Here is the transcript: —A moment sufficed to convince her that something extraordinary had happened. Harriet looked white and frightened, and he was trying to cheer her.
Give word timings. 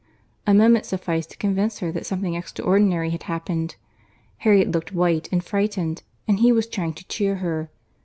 —A 0.47 0.53
moment 0.55 0.87
sufficed 0.87 1.29
to 1.29 1.37
convince 1.37 1.77
her 1.77 1.91
that 1.91 2.07
something 2.07 2.33
extraordinary 2.33 3.11
had 3.11 3.21
happened. 3.29 3.75
Harriet 4.37 4.71
looked 4.71 4.93
white 4.93 5.29
and 5.31 5.43
frightened, 5.43 6.01
and 6.27 6.39
he 6.39 6.51
was 6.51 6.65
trying 6.65 6.95
to 6.95 7.07
cheer 7.07 7.35
her. 7.35 7.69